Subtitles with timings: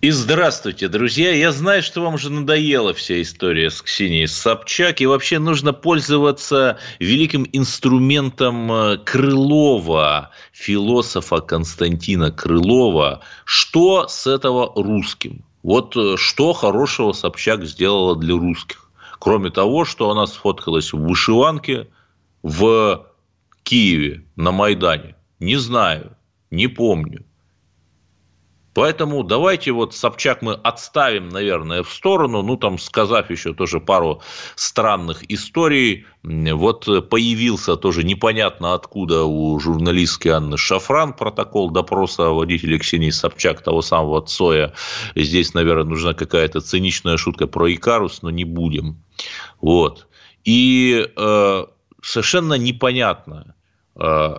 [0.00, 1.32] И здравствуйте, друзья.
[1.32, 6.78] Я знаю, что вам уже надоела вся история с Ксенией Собчак, и вообще нужно пользоваться
[7.00, 13.22] великим инструментом э, Крылова, философа Константина Крылова.
[13.44, 15.44] Что с этого русским?
[15.64, 18.92] Вот э, что хорошего Собчак сделала для русских?
[19.18, 21.88] Кроме того, что она сфоткалась в вышиванке
[22.44, 23.04] в
[23.64, 25.16] Киеве на Майдане.
[25.40, 26.16] Не знаю,
[26.52, 27.24] не помню.
[28.78, 34.22] Поэтому давайте вот Собчак мы отставим, наверное, в сторону, ну, там, сказав еще тоже пару
[34.54, 36.06] странных историй.
[36.22, 43.82] Вот появился тоже непонятно откуда у журналистки Анны Шафран протокол допроса водителя Ксении Собчак, того
[43.82, 44.74] самого Цоя.
[45.16, 49.02] Здесь, наверное, нужна какая-то циничная шутка про Икарус, но не будем.
[49.60, 50.06] Вот.
[50.44, 51.64] И э,
[52.00, 53.56] совершенно непонятно,
[53.96, 54.36] э,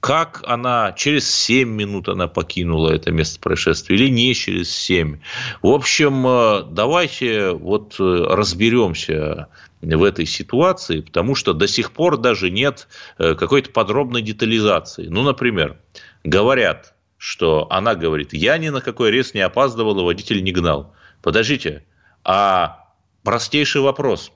[0.00, 5.20] как она через 7 минут она покинула это место происшествия или не через 7.
[5.60, 9.48] В общем, э, давайте вот э, разберемся
[9.82, 15.06] в этой ситуации, потому что до сих пор даже нет э, какой-то подробной детализации.
[15.06, 15.76] Ну, например,
[16.24, 20.94] говорят, что она говорит, я ни на какой рейс не опаздывала, водитель не гнал.
[21.20, 21.84] Подождите,
[22.24, 22.86] а
[23.22, 24.32] простейший вопрос.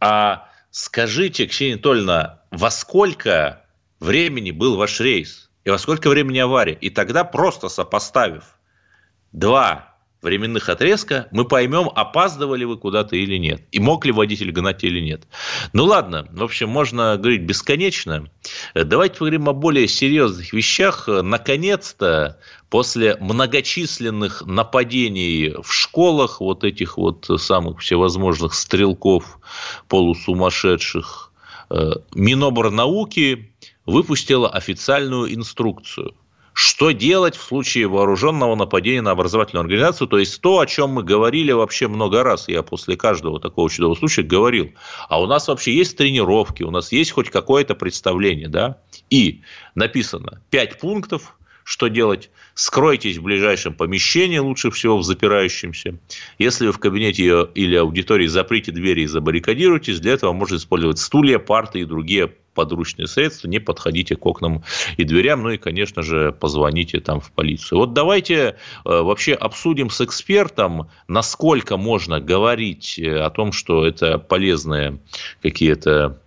[0.00, 3.62] А скажите, Ксения Анатольевна, во сколько
[4.00, 6.74] времени был ваш рейс и во сколько времени авария.
[6.74, 8.58] И тогда просто сопоставив
[9.32, 14.82] два временных отрезка, мы поймем, опаздывали вы куда-то или нет, и мог ли водитель гнать
[14.82, 15.22] или нет.
[15.72, 18.28] Ну ладно, в общем, можно говорить бесконечно.
[18.74, 21.06] Давайте поговорим о более серьезных вещах.
[21.06, 29.38] Наконец-то, после многочисленных нападений в школах, вот этих вот самых всевозможных стрелков
[29.88, 31.32] полусумасшедших,
[31.70, 33.52] э, Миноборнауки
[33.86, 36.14] выпустила официальную инструкцию–
[36.58, 41.02] что делать в случае вооруженного нападения на образовательную организацию, то есть то, о чем мы
[41.02, 44.72] говорили вообще много раз, я после каждого такого чудового случая говорил,
[45.10, 48.78] а у нас вообще есть тренировки, у нас есть хоть какое-то представление, да,
[49.10, 49.42] и
[49.74, 52.30] написано 5 пунктов, что делать?
[52.54, 55.98] Скройтесь в ближайшем помещении, лучше всего в запирающемся.
[56.38, 61.38] Если вы в кабинете или аудитории заприте двери и забаррикадируйтесь, для этого можно использовать стулья,
[61.38, 64.64] парты и другие подручные средства, не подходите к окнам
[64.96, 67.78] и дверям, ну и, конечно же, позвоните там в полицию.
[67.78, 74.18] Вот давайте э, вообще обсудим с экспертом, насколько можно говорить э, о том, что это
[74.18, 74.98] полезные
[75.42, 76.18] какие-то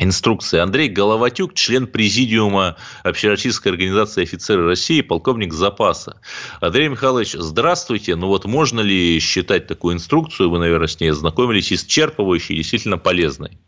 [0.00, 0.58] инструкции.
[0.58, 6.20] Андрей Головатюк, член президиума Общероссийской организации офицеры России, полковник запаса.
[6.60, 8.16] Андрей Михайлович, здравствуйте.
[8.16, 13.58] Ну вот можно ли считать такую инструкцию, вы, наверное, с ней ознакомились, исчерпывающей, действительно полезной?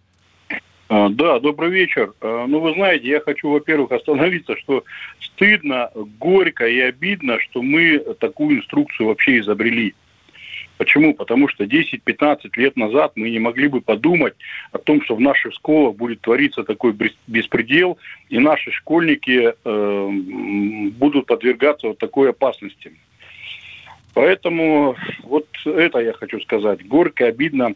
[0.88, 2.12] А, да, добрый вечер.
[2.20, 4.84] А, ну, вы знаете, я хочу, во-первых, остановиться, что
[5.20, 9.94] стыдно, горько и обидно, что мы такую инструкцию вообще изобрели.
[10.78, 11.14] Почему?
[11.14, 14.34] Потому что 10-15 лет назад мы не могли бы подумать
[14.72, 16.92] о том, что в наших школах будет твориться такой
[17.28, 17.98] беспредел,
[18.30, 20.08] и наши школьники э,
[20.98, 22.92] будут подвергаться вот такой опасности.
[24.14, 26.84] Поэтому вот это я хочу сказать.
[26.86, 27.74] Горько, обидно.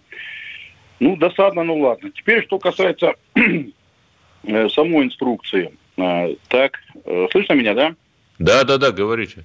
[1.00, 2.10] Ну, досадно, ну ладно.
[2.10, 5.72] Теперь, что касается э, самой инструкции.
[5.98, 7.94] А, так, э, слышно меня, да?
[8.38, 9.44] Да, да, да, говорите.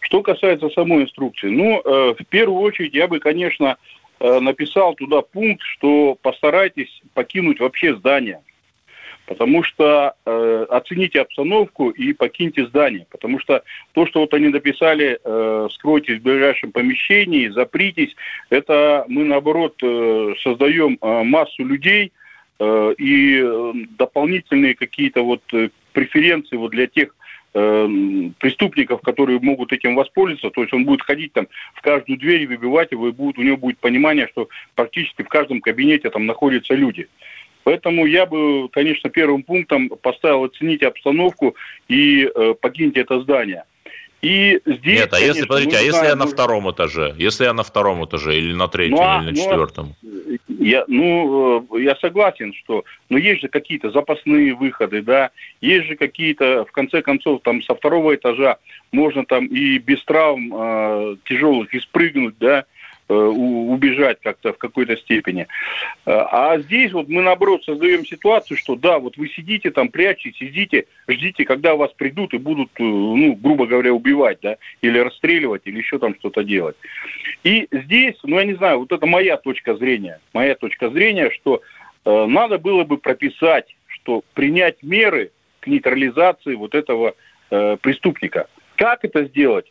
[0.00, 3.76] Что касается самой инструкции, ну, э, в первую очередь я бы, конечно,
[4.20, 8.40] написал туда пункт, что постарайтесь покинуть вообще здание.
[9.26, 13.06] Потому что э, оцените обстановку и покиньте здание.
[13.10, 13.62] Потому что
[13.92, 18.14] то, что вот они написали, э, скройтесь в ближайшем помещении, запритесь,
[18.50, 22.12] это мы наоборот э, создаем э, массу людей
[22.58, 27.14] э, и э, дополнительные какие-то вот э, преференции вот для тех
[27.56, 27.88] Э,
[28.40, 32.46] преступников, которые могут этим воспользоваться, то есть он будет ходить там в каждую дверь и
[32.48, 36.74] выбивать его, и будет, у него будет понимание, что практически в каждом кабинете там находятся
[36.74, 37.06] люди.
[37.64, 41.56] Поэтому я бы, конечно, первым пунктом поставил оценить обстановку
[41.88, 43.64] и э, покиньте это здание.
[44.20, 47.14] И здесь, Нет, а конечно, если, подождите, а если я на втором этаже?
[47.18, 49.94] Если я на втором этаже или на третьем, ну, а, или на ну, а четвертом?
[50.48, 55.96] Я, ну, э, я согласен, что, но есть же какие-то запасные выходы, да, есть же
[55.96, 58.56] какие-то, в конце концов, там со второго этажа
[58.92, 62.64] можно там и без травм э, тяжелых и спрыгнуть, да,
[63.08, 65.46] убежать как-то в какой-то степени.
[66.06, 70.86] А здесь вот мы, наоборот, создаем ситуацию, что да, вот вы сидите там, прячетесь, сидите,
[71.08, 75.98] ждите, когда вас придут и будут, ну, грубо говоря, убивать, да, или расстреливать, или еще
[75.98, 76.76] там что-то делать.
[77.42, 81.62] И здесь, ну, я не знаю, вот это моя точка зрения, моя точка зрения, что
[82.04, 85.30] э, надо было бы прописать, что принять меры
[85.60, 87.14] к нейтрализации вот этого
[87.50, 88.48] э, преступника.
[88.76, 89.66] Как это сделать?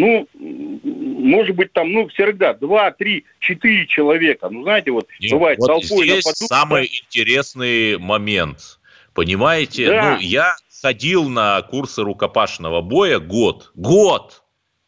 [0.00, 4.48] Ну, может быть, там, ну, всегда два, три, четыре человека.
[4.48, 6.48] Ну, знаете, вот Нет, бывает вот толпой здесь нападут.
[6.48, 8.80] самый интересный момент.
[9.12, 9.88] Понимаете?
[9.88, 10.14] Да.
[10.14, 13.72] Ну, я ходил на курсы рукопашного боя год.
[13.74, 14.42] Год!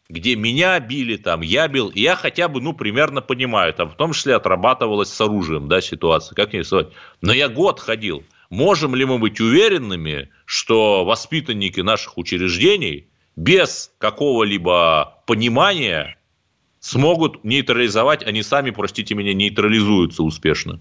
[0.08, 4.12] где меня били, там, я бил, я хотя бы, ну, примерно понимаю, там, в том
[4.12, 6.88] числе отрабатывалась с оружием, да, ситуация, как не рисовать.
[7.22, 8.22] Но я год ходил.
[8.50, 16.16] Можем ли мы быть уверенными, что воспитанники наших учреждений без какого-либо понимания
[16.80, 20.80] смогут нейтрализовать, они сами, простите меня, нейтрализуются успешно?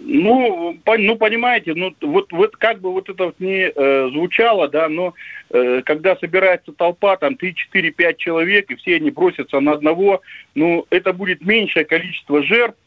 [0.00, 4.68] Ну, по, ну, понимаете, ну, вот, вот как бы вот это вот не э, звучало,
[4.68, 5.14] да, но
[5.50, 10.22] э, когда собирается толпа, там, 3, 4, 5 человек, и все они бросятся на одного,
[10.54, 12.78] ну, это будет меньшее количество жертв,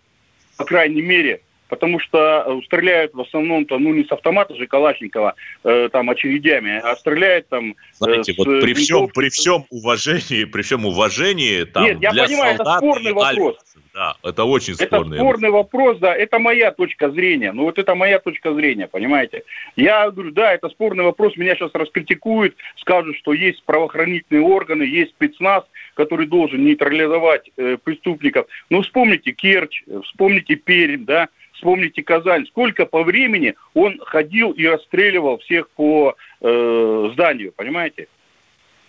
[0.57, 1.41] по крайней мере,
[1.71, 6.81] потому что э, стреляют в основном-то, ну, не с автомата же Калашникова, э, там, очередями,
[6.83, 7.71] а стреляют там...
[7.71, 12.25] Э, Знаете, вот при всем, при всем уважении, при всем уважении, там, Нет, я для
[12.25, 13.57] понимаю, это спорный вопрос.
[13.93, 15.15] Да, это очень спорный.
[15.15, 17.53] Это спорный вопрос, да, это моя точка зрения.
[17.53, 19.43] Ну, вот это моя точка зрения, понимаете.
[19.77, 25.11] Я говорю, да, это спорный вопрос, меня сейчас раскритикуют, скажут, что есть правоохранительные органы, есть
[25.11, 25.63] спецназ,
[25.93, 28.47] который должен нейтрализовать э, преступников.
[28.69, 31.29] Ну, вспомните Керчь, вспомните Пермь, да,
[31.61, 38.07] Вспомните Казань, сколько по времени он ходил и расстреливал всех по э, зданию, понимаете?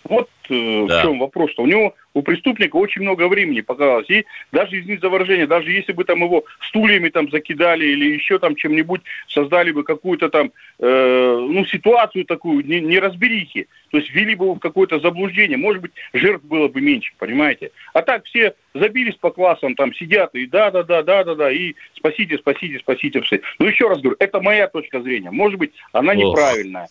[0.03, 0.99] Вот э, да.
[0.99, 4.09] в чем вопрос, что у него, у преступника очень много времени показалось.
[4.09, 8.39] И даже извините за выражение, даже если бы там его стульями там закидали или еще
[8.39, 14.09] там чем-нибудь, создали бы какую-то там, э, ну, ситуацию такую, не, не разберихи, то есть
[14.11, 17.71] ввели бы его в какое-то заблуждение, может быть, жертв было бы меньше, понимаете?
[17.93, 23.21] А так все забились по классам, там сидят и да-да-да, да-да-да, и спасите, спасите, спасите.
[23.21, 23.41] все.
[23.59, 25.31] Ну, еще раз говорю, это моя точка зрения.
[25.31, 26.89] Может быть, она неправильная.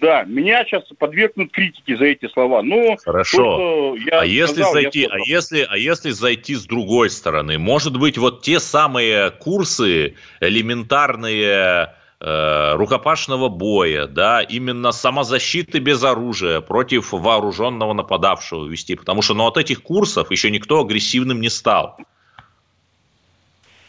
[0.00, 2.62] Да, меня сейчас подвергнут критике за эти слова.
[2.62, 3.96] Но Хорошо.
[3.96, 8.16] Я а если сказал, зайти, а если, а если зайти с другой стороны, может быть,
[8.16, 17.92] вот те самые курсы элементарные э, рукопашного боя, да, именно самозащиты без оружия против вооруженного
[17.92, 21.98] нападавшего вести, потому что, ну, от этих курсов еще никто агрессивным не стал.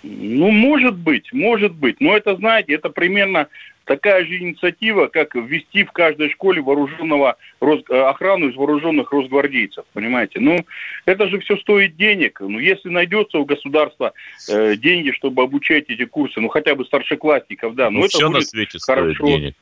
[0.01, 1.99] Ну, может быть, может быть.
[1.99, 3.47] Но это, знаете, это примерно
[3.89, 10.39] такая же инициатива, как ввести в каждой школе вооруженного э, охрану из вооруженных росгвардейцев, понимаете?
[10.39, 10.63] Ну,
[11.05, 12.39] это же все стоит денег.
[12.39, 14.13] Ну, если найдется у государства
[14.47, 18.29] э, деньги, чтобы обучать эти курсы, ну, хотя бы старшеклассников, да, ну, ну это все
[18.29, 19.13] на свете хорошо.
[19.15, 19.55] стоит денег.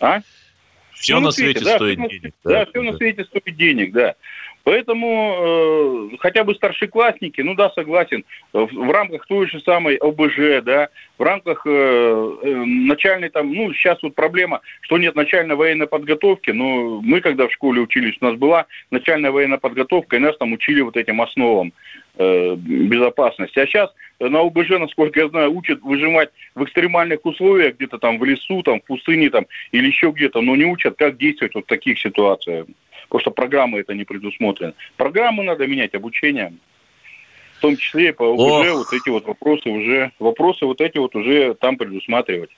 [0.00, 0.20] А?
[0.92, 2.34] Все ну, на свете, да, стоит все денег.
[2.44, 4.14] Да, да, все на свете стоит денег, да.
[4.68, 10.62] Поэтому э, хотя бы старшеклассники, ну да, согласен, в, в рамках той же самой ОБЖ,
[10.62, 15.86] да, в рамках э, э, начальной там, ну сейчас вот проблема, что нет начальной военной
[15.86, 20.36] подготовки, но мы когда в школе учились, у нас была начальная военная подготовка, и нас
[20.36, 21.72] там учили вот этим основам
[22.18, 23.58] э, безопасности.
[23.60, 28.24] А сейчас на ОБЖ, насколько я знаю, учат выжимать в экстремальных условиях, где-то там в
[28.26, 31.68] лесу, там в пустыне там или еще где-то, но не учат, как действовать вот в
[31.68, 32.66] таких ситуациях
[33.08, 34.74] потому что программы это не предусмотрено.
[34.96, 36.54] Программу надо менять, обучение.
[37.56, 41.54] В том числе по ОБЖ вот эти вот вопросы уже, вопросы вот эти вот уже
[41.54, 42.50] там предусматривать.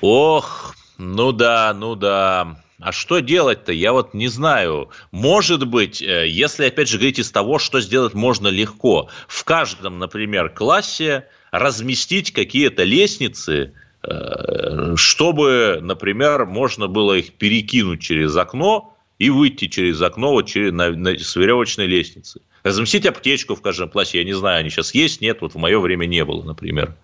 [0.00, 2.58] Ох, ну да, ну да.
[2.80, 3.72] А что делать-то?
[3.72, 4.90] Я вот не знаю.
[5.12, 9.98] Может быть, э, если опять же говорить из того, что сделать можно легко, в каждом,
[9.98, 13.72] например, классе разместить какие-то лестницы,
[14.96, 20.90] чтобы, например, можно было их перекинуть через окно и выйти через окно вот через, на,
[20.90, 22.40] на, с веревочной лестницы.
[22.62, 25.78] Разместить аптечку в каждом классе, я не знаю, они сейчас есть, нет, вот в мое
[25.78, 26.94] время не было, например.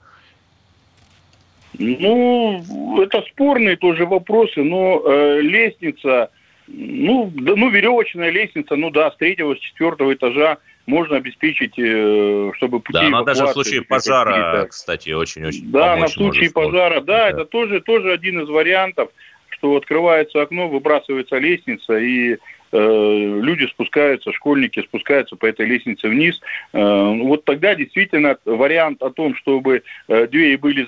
[1.79, 6.31] Ну, это спорные тоже вопросы, но э, лестница,
[6.67, 10.59] ну, да, ну, веревочная лестница, ну да, с третьего, с четвертого этажа
[10.91, 16.09] можно обеспечить, э, чтобы пути Да, она даже в случае пожара, кстати, очень-очень Да, на
[16.09, 19.09] случае пожара, да, да, это тоже, тоже один из вариантов,
[19.49, 22.37] что открывается окно, выбрасывается лестница, и
[22.73, 26.41] люди спускаются, школьники спускаются по этой лестнице вниз.
[26.73, 30.87] Э, вот тогда действительно вариант о том, чтобы э, двери были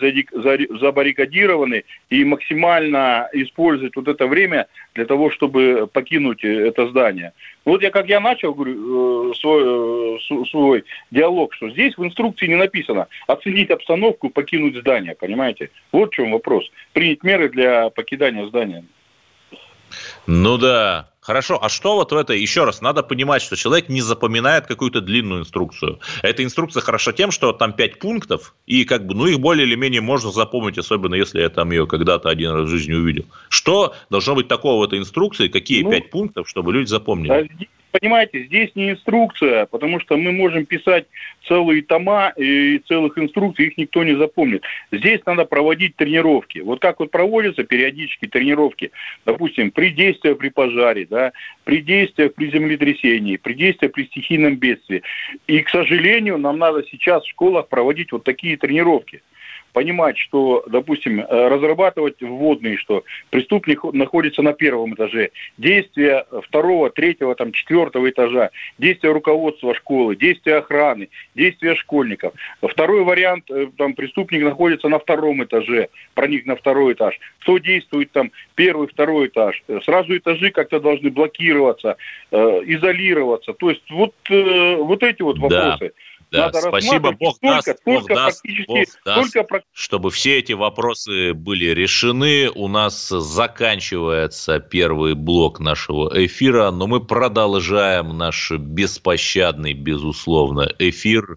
[0.79, 7.33] забаррикадированы и максимально использовать вот это время для того, чтобы покинуть это здание.
[7.65, 10.21] Вот я как я начал говорю, свой,
[10.51, 15.71] свой диалог, что здесь в инструкции не написано оценить обстановку, покинуть здание, понимаете?
[15.93, 16.71] Вот в чем вопрос.
[16.93, 18.85] Принять меры для покидания здания.
[20.27, 24.03] Ну да, Хорошо, а что вот в это, еще раз, надо понимать, что человек не
[24.03, 26.01] запоминает какую-то длинную инструкцию.
[26.21, 29.77] Эта инструкция хороша тем, что там пять пунктов, и как бы, ну, их более или
[29.77, 33.25] менее можно запомнить, особенно если я там ее когда-то один раз в жизни увидел.
[33.49, 37.69] Что должно быть такого в этой инструкции, какие ну, пять пунктов, чтобы люди запомнили?
[37.93, 41.07] Понимаете, здесь не инструкция, потому что мы можем писать
[41.47, 44.63] целые тома и целых инструкций, их никто не запомнит.
[44.91, 46.59] Здесь надо проводить тренировки.
[46.61, 48.91] Вот как вот проводятся периодически тренировки,
[49.25, 51.33] допустим, при действии при пожаре, да,
[51.65, 55.03] при действиях при землетрясении, при действиях при стихийном бедствии.
[55.47, 59.23] И, к сожалению, нам надо сейчас в школах проводить вот такие тренировки
[59.73, 67.35] понимать, что, допустим, э, разрабатывать вводные, что преступник находится на первом этаже, действия второго, третьего,
[67.35, 72.35] там, четвертого этажа, действия руководства школы, действия охраны, действия школьников.
[72.63, 77.19] Второй вариант, э, там, преступник находится на втором этаже, проник на второй этаж.
[77.41, 79.63] Кто действует там первый, второй этаж?
[79.69, 81.97] Э, сразу этажи как-то должны блокироваться,
[82.31, 83.53] изолироваться.
[83.53, 85.79] То есть вот, вот эти вот вопросы.
[85.81, 86.12] Да.
[86.33, 89.63] Да, Надо спасибо, Бог столько, даст, столько Бог даст, Бог даст столько...
[89.71, 92.49] чтобы все эти вопросы были решены.
[92.49, 101.37] У нас заканчивается первый блок нашего эфира, но мы продолжаем наш беспощадный, безусловно, эфир.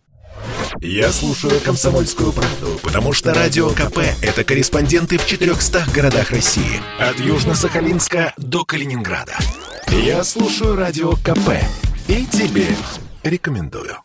[0.79, 6.79] Я слушаю «Комсомольскую правду», потому что «Радио КП»— это корреспонденты в 400 городах России.
[6.99, 9.35] От Южно-Сахалинска до Калининграда.
[9.89, 11.49] Я слушаю «Радио КП»
[12.07, 12.67] и тебе
[13.23, 14.04] рекомендую.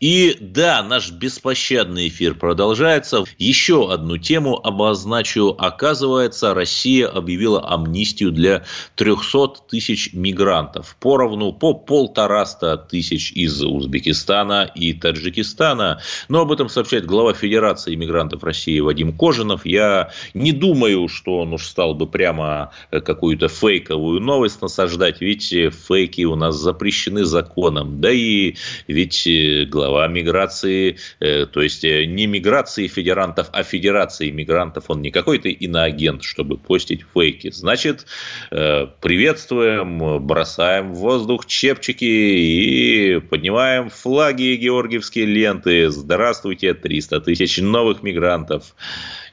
[0.00, 3.24] И да, наш беспощадный эфир продолжается.
[3.36, 5.56] Еще одну тему обозначу.
[5.58, 8.64] Оказывается, Россия объявила амнистию для
[8.94, 10.96] 300 тысяч мигрантов.
[11.00, 16.00] Поровну по полтораста тысяч из Узбекистана и Таджикистана.
[16.28, 19.66] Но об этом сообщает глава Федерации иммигрантов России Вадим Кожинов.
[19.66, 25.20] Я не думаю, что он уж стал бы прямо какую-то фейковую новость насаждать.
[25.20, 28.00] Ведь фейки у нас запрещены законом.
[28.00, 28.54] Да и
[28.86, 29.28] ведь
[29.68, 34.84] глава глава миграции, э, то есть э, не миграции федерантов, а федерации мигрантов.
[34.88, 37.50] Он не какой-то иноагент, чтобы постить фейки.
[37.50, 38.06] Значит,
[38.50, 45.90] э, приветствуем, бросаем в воздух чепчики и поднимаем флаги и георгиевские ленты.
[45.90, 48.74] Здравствуйте, 300 тысяч новых мигрантов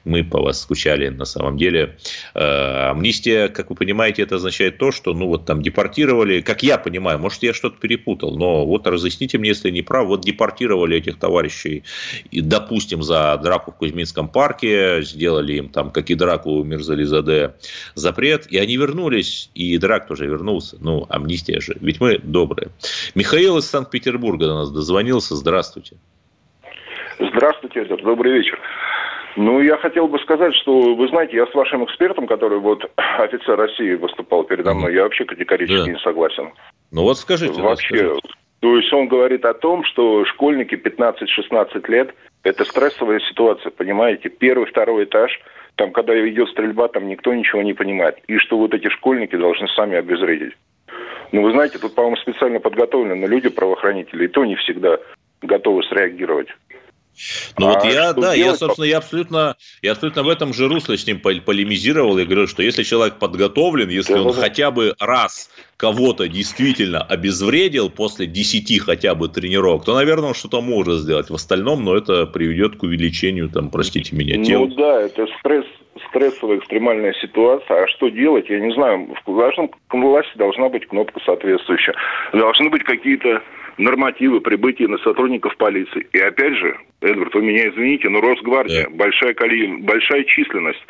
[0.06, 1.98] мы по вас скучали на самом деле.
[2.34, 6.78] Э, амнистия, как вы понимаете, это означает то, что, ну, вот там депортировали, как я
[6.78, 11.18] понимаю, может, я что-то перепутал, но вот разъясните мне, если не прав, вот депортировали этих
[11.18, 11.84] товарищей,
[12.32, 17.56] и, допустим, за драку в Кузьминском парке, сделали им там, как и драку у Мирзализаде,
[17.96, 20.78] запрет, и они вернулись, и драк тоже вернулся.
[20.80, 22.70] Ну, амнистия же, ведь мы добрые.
[23.16, 25.98] Михаил из Санкт-Петербурга до нас дозвонился, здравствуйте.
[27.20, 28.60] Здравствуйте, добрый вечер.
[29.36, 33.58] Ну, я хотел бы сказать, что, вы знаете, я с вашим экспертом, который вот офицер
[33.58, 35.92] России выступал передо мной, я вообще категорически да.
[35.92, 36.52] не согласен.
[36.92, 37.62] Ну вот скажите.
[37.62, 38.30] Вообще, скажите.
[38.62, 42.14] то есть он говорит о том, что школьники 15-16 лет–
[42.44, 44.30] это стрессовая ситуация, понимаете?
[44.30, 45.32] Первый, второй этаж,
[45.76, 48.18] там, когда идет стрельба, там никто ничего не понимает.
[48.28, 50.54] И что вот эти школьники должны сами обезвредить.
[51.32, 55.00] Ну, вы знаете, тут, по-моему, специально подготовлены люди, правоохранители, и то не всегда
[55.42, 56.48] готовы среагировать.
[57.58, 60.98] Ну а вот я, да, я, собственно, я абсолютно, я абсолютно в этом же русле
[60.98, 62.18] с ним полемизировал.
[62.18, 64.42] Я говорю, что если человек подготовлен, если да, он да.
[64.42, 70.62] хотя бы раз кого-то действительно обезвредил после 10 хотя бы тренировок, то, наверное, он что-то
[70.62, 71.30] может сделать.
[71.30, 74.68] В остальном, но ну, это приведет к увеличению, там, простите меня, тел.
[74.68, 75.66] Ну да, это стресс,
[76.10, 77.84] стрессовая экстремальная ситуация.
[77.84, 79.08] А что делать, я не знаю.
[79.26, 81.96] В каждом власти должна быть кнопка соответствующая.
[82.34, 83.42] Должны быть какие-то
[83.78, 86.08] нормативы прибытия на сотрудников полиции.
[86.12, 88.90] И опять же, Эдвард, вы меня извините, но Росгвардия, да.
[88.90, 89.68] большая, коли...
[89.82, 90.84] большая численность.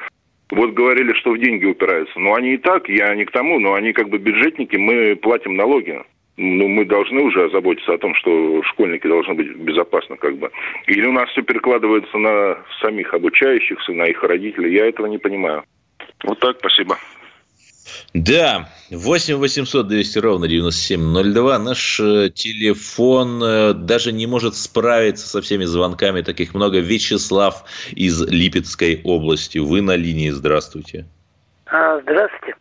[0.52, 2.20] Вот говорили, что в деньги упираются.
[2.20, 5.56] Но они и так, я не к тому, но они как бы бюджетники, мы платим
[5.56, 6.02] налоги.
[6.38, 10.52] Ну, мы должны уже озаботиться о том, что школьники должны быть безопасны, как бы.
[10.88, 14.74] Или у нас все перекладывается на самих обучающихся, на их родителей.
[14.74, 15.64] Я этого не понимаю.
[16.24, 16.98] Вот так, спасибо.
[18.14, 21.60] Да, 8 800 200 ровно 9702.
[21.60, 26.22] Наш э, телефон э, даже не может справиться со всеми звонками.
[26.22, 26.80] Таких много.
[26.80, 29.60] Вячеслав из Липецкой области.
[29.60, 30.30] Вы на линии.
[30.30, 31.06] Здравствуйте.
[31.68, 32.56] А, здравствуйте.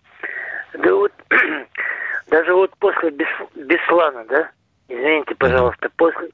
[0.74, 1.12] Да вот,
[2.28, 4.50] даже вот после Бес, Беслана, да,
[4.88, 6.28] извините, пожалуйста, после...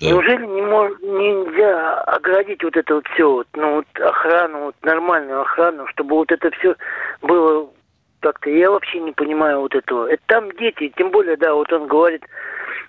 [0.00, 0.06] Да.
[0.06, 5.42] Неужели не мож, нельзя оградить вот это вот все, вот, ну, вот охрану, вот нормальную
[5.42, 6.74] охрану, чтобы вот это все
[7.20, 7.68] было
[8.20, 10.06] как-то я вообще не понимаю вот этого.
[10.06, 12.24] Это там дети, тем более, да, вот он говорит,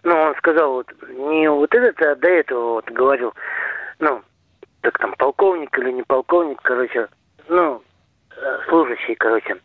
[0.04, 3.34] ну, он сказал вот не вот этот, а до этого вот говорил,
[4.00, 4.22] ну,
[4.82, 7.08] так там полковник или не полковник, короче,
[7.48, 7.82] ну,
[8.36, 9.58] э, служащий, короче.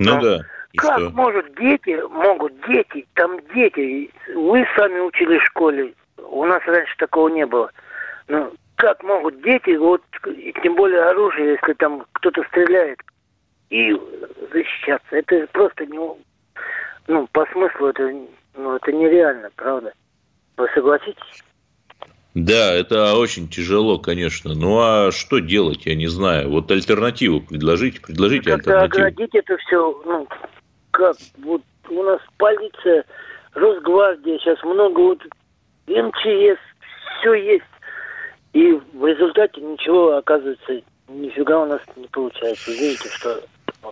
[0.00, 0.44] Ну Но да.
[0.76, 1.10] Как что?
[1.10, 7.28] может дети, могут дети, там дети, вы сами учили в школе, у нас раньше такого
[7.28, 7.70] не было.
[8.28, 13.00] Ну, как могут дети, вот, и тем более оружие, если там кто-то стреляет,
[13.70, 13.94] и
[14.52, 15.16] защищаться.
[15.16, 15.98] Это просто не...
[17.06, 18.10] Ну, по смыслу это,
[18.56, 19.92] ну, это нереально, правда?
[20.56, 21.42] Вы согласитесь?
[22.34, 24.54] Да, это очень тяжело, конечно.
[24.54, 26.50] Ну а что делать, я не знаю.
[26.50, 29.06] Вот альтернативу предложите, предложите как альтернативу.
[29.06, 30.28] оградить это все, ну,
[30.90, 33.04] как, вот у нас полиция,
[33.54, 35.22] Росгвардия, сейчас много вот
[35.86, 36.60] МЧС,
[37.18, 37.64] все есть.
[38.52, 42.70] И в результате ничего, оказывается, нифига у нас не получается.
[42.70, 43.42] Извините, что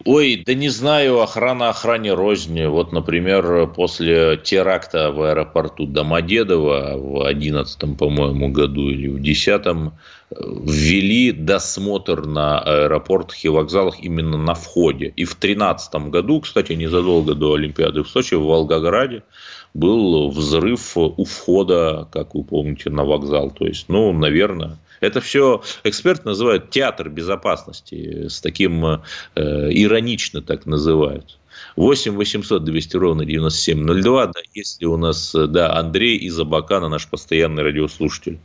[0.04, 2.66] Ой, да не знаю, охрана охране розни.
[2.66, 9.90] Вот, например, после теракта в аэропорту Домодедово в 2011, по-моему, году или в 2010 э,
[10.64, 15.12] ввели досмотр на аэропортах и вокзалах именно на входе.
[15.16, 19.22] И в 2013 году, кстати, незадолго до Олимпиады в Сочи, в Волгограде,
[19.72, 23.50] был взрыв у входа, как вы помните, на вокзал.
[23.50, 29.00] То есть, ну, наверное, это все эксперт называют театр безопасности, с таким э,
[29.34, 31.38] иронично так называют.
[31.76, 34.26] 8 800 200 ровно 9702.
[34.26, 38.38] Да, если у нас, да, Андрей из Абакана, наш постоянный радиослушатель.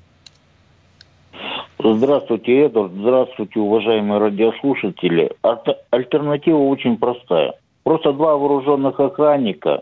[1.84, 2.92] Здравствуйте, Эдвард.
[2.94, 5.32] Здравствуйте, уважаемые радиослушатели.
[5.90, 7.56] Альтернатива очень простая.
[7.84, 9.82] Просто два вооруженных охранника,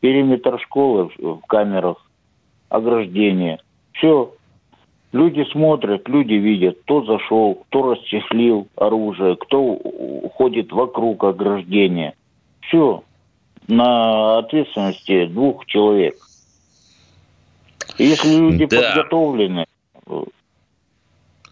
[0.00, 1.98] периметр школы в камерах,
[2.68, 3.60] ограждение.
[3.92, 4.32] Все,
[5.12, 9.78] Люди смотрят, люди видят, кто зашел, кто расчехлил оружие, кто
[10.34, 12.14] ходит вокруг ограждения.
[12.60, 13.02] Все
[13.68, 16.16] на ответственности двух человек.
[17.96, 18.82] Если люди да.
[18.82, 19.66] подготовлены,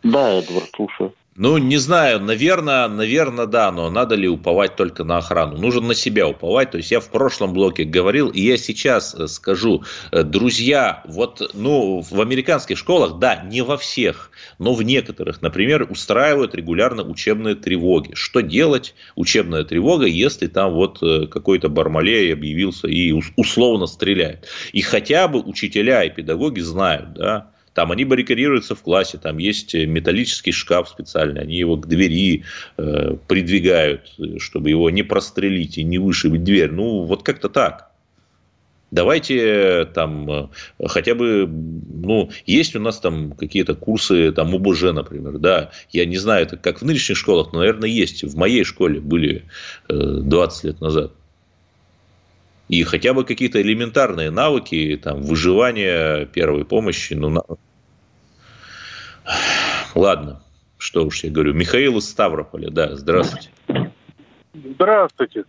[0.03, 1.13] да, Эдвард, слушаю.
[1.39, 5.59] Ну, не знаю, наверное, наверное, да, но надо ли уповать только на охрану?
[5.59, 6.71] Нужно на себя уповать.
[6.71, 11.51] То есть я в прошлом блоке говорил, и я сейчас э, скажу, э, друзья, вот,
[11.53, 17.55] ну, в американских школах, да, не во всех, но в некоторых, например, устраивают регулярно учебные
[17.55, 18.15] тревоги.
[18.15, 24.47] Что делать учебная тревога, если там вот э, какой-то Бармалей объявился и условно стреляет?
[24.73, 29.75] И хотя бы учителя и педагоги знают, да, там они баррикадируются в классе, там есть
[29.75, 32.45] металлический шкаф специальный, они его к двери
[32.79, 36.73] э, придвигают, чтобы его не прострелить и не вышибить дверь.
[36.73, 37.91] Ну, вот как-то так.
[38.91, 40.49] Давайте там э,
[40.87, 46.17] хотя бы, ну, есть у нас там какие-то курсы, там УБЖ, например, да, я не
[46.17, 48.25] знаю, это как в нынешних школах, но, наверное, есть.
[48.25, 49.45] В моей школе были
[49.91, 51.13] 20 э, лет назад.
[52.69, 57.43] И хотя бы какие-то элементарные навыки, там, выживания, первой помощи, ну, на...
[59.95, 60.43] Ладно,
[60.79, 61.55] что уж я говорю.
[61.55, 63.51] Михаил из Ставрополя, да, здравствуйте.
[64.53, 65.45] Здравствуйте.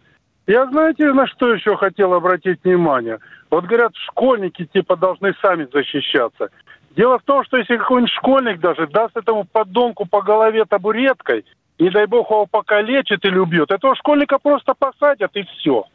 [0.46, 3.20] Я, знаете, на что еще хотел обратить внимание?
[3.50, 6.50] Вот говорят, школьники типа должны сами защищаться.
[6.96, 11.46] Дело в том, что если какой-нибудь школьник даже даст этому подонку по голове табуреткой,
[11.80, 15.86] не дай бог его покалечит или убьет, этого школьника просто посадят и все.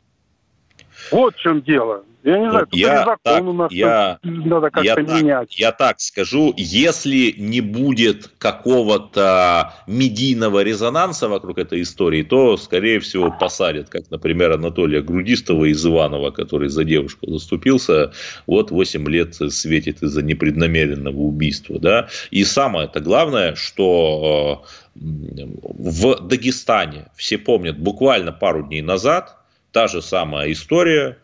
[1.10, 2.04] Вот в чем дело.
[2.24, 5.48] Я не знаю, я закон так, у нас я, надо как-то я менять.
[5.48, 13.00] Так, я так скажу, если не будет какого-то медийного резонанса вокруг этой истории, то, скорее
[13.00, 18.12] всего, посадят, как, например, Анатолия Грудистова из Иванова, который за девушку заступился,
[18.46, 21.80] вот 8 лет светит из-за непреднамеренного убийства.
[21.80, 22.08] Да?
[22.30, 29.38] И самое это главное, что э, в Дагестане, все помнят, буквально пару дней назад–
[29.72, 31.18] та же самая история.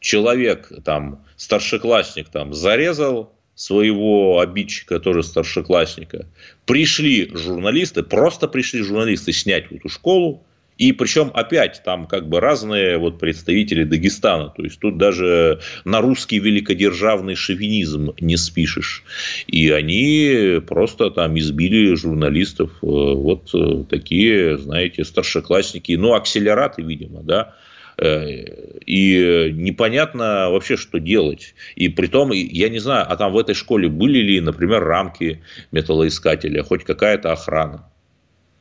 [0.00, 6.26] Человек, там, старшеклассник там зарезал своего обидчика, тоже старшеклассника.
[6.64, 10.44] Пришли журналисты, просто пришли журналисты снять эту школу,
[10.78, 14.48] И причем опять там как бы разные вот представители Дагестана.
[14.48, 19.04] То есть тут даже на русский великодержавный шовинизм не спишешь.
[19.46, 22.70] И они просто там избили журналистов.
[22.82, 25.92] Э, вот э, такие, знаете, старшеклассники.
[25.92, 27.54] Ну, акселераты, видимо, да
[27.98, 31.54] и непонятно вообще, что делать.
[31.76, 35.42] И при том, я не знаю, а там в этой школе были ли, например, рамки
[35.72, 37.88] металлоискателя, хоть какая-то охрана.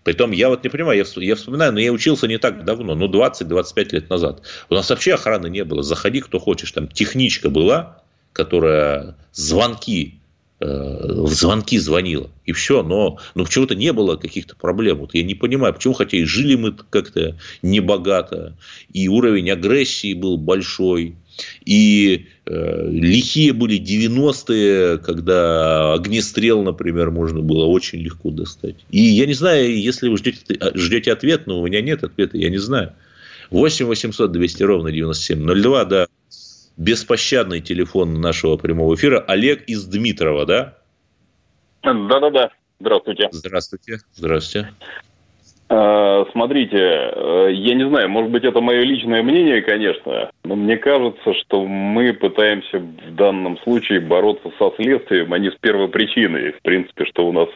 [0.03, 3.89] Притом, я вот не понимаю, я вспоминаю, но я учился не так давно, ну, 20-25
[3.91, 4.41] лет назад.
[4.69, 5.83] У нас вообще охраны не было.
[5.83, 6.71] Заходи, кто хочешь.
[6.71, 8.01] Там техничка была,
[8.33, 10.20] которая звонки
[10.61, 14.99] в звонки звонила, и все, но, но почему-то не было каких-то проблем.
[14.99, 18.55] Вот я не понимаю, почему, хотя и жили мы как-то небогато,
[18.93, 21.15] и уровень агрессии был большой,
[21.65, 28.75] и э, лихие были 90-е, когда огнестрел, например, можно было очень легко достать.
[28.91, 30.39] И я не знаю, если вы ждете,
[30.75, 32.93] ждете ответ, но у меня нет ответа, я не знаю.
[33.49, 36.07] 8 800 200 ровно 9702, да,
[36.81, 39.19] беспощадный телефон нашего прямого эфира.
[39.19, 40.77] Олег из Дмитрова, да?
[41.83, 42.49] Да-да-да.
[42.79, 43.29] Здравствуйте.
[43.31, 43.97] Здравствуйте.
[44.13, 44.69] Здравствуйте.
[45.69, 50.75] А, смотрите, э, я не знаю, может быть, это мое личное мнение, конечно, но мне
[50.75, 56.61] кажется, что мы пытаемся в данном случае бороться со следствием, а не с первопричиной, в
[56.61, 57.47] принципе, что у нас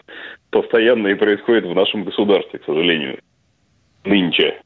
[0.50, 3.20] постоянно и происходит в нашем государстве, к сожалению,
[4.06, 4.62] нынче.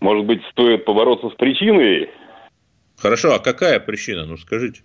[0.00, 2.08] Может быть, стоит побороться с причиной,
[2.96, 4.26] Хорошо, а какая причина?
[4.26, 4.82] Ну, скажите.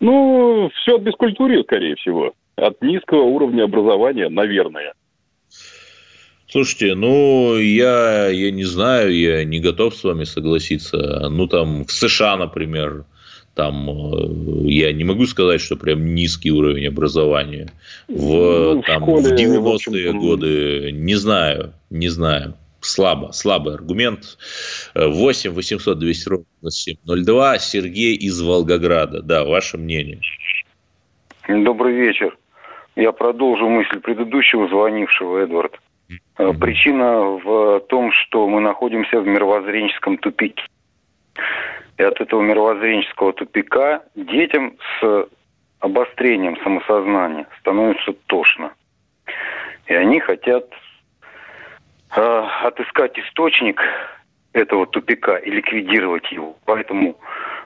[0.00, 2.32] Ну, все от бескультуры, скорее всего.
[2.56, 4.92] От низкого уровня образования, наверное.
[6.48, 11.28] Слушайте, ну, я, я не знаю, я не готов с вами согласиться.
[11.30, 13.04] Ну, там, в США, например,
[13.54, 17.70] там, э, я не могу сказать, что прям низкий уровень образования.
[18.08, 24.38] В, ну, в, там, школе, в 90-е годы, не знаю, не знаю слабо, слабый аргумент.
[24.94, 27.58] 8 800 200 ровно 702.
[27.58, 29.22] Сергей из Волгограда.
[29.22, 30.20] Да, ваше мнение.
[31.48, 32.36] Добрый вечер.
[32.96, 35.80] Я продолжу мысль предыдущего звонившего, Эдвард.
[36.38, 36.58] Mm-hmm.
[36.58, 40.62] Причина в том, что мы находимся в мировоззренческом тупике.
[41.98, 45.28] И от этого мировоззренческого тупика детям с
[45.80, 48.72] обострением самосознания становится тошно.
[49.86, 50.68] И они хотят
[52.16, 53.80] э, отыскать источник
[54.52, 56.56] этого тупика и ликвидировать его.
[56.64, 57.16] Поэтому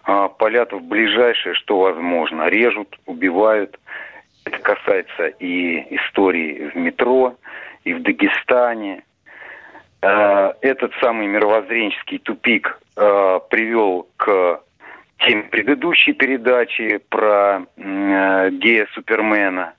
[0.06, 0.28] э,
[0.72, 2.48] в ближайшее, что возможно.
[2.48, 3.78] Режут, убивают.
[4.44, 7.36] Это касается и истории в метро,
[7.84, 9.02] и в Дагестане.
[10.02, 14.60] Э, этот самый мировоззренческий тупик э, привел к
[15.18, 19.74] теме предыдущей передачи про э, гея Супермена.